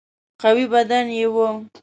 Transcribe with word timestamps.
قوي 0.41 0.65
بدن 0.73 1.05
یې 1.17 1.25
وو. 1.33 1.47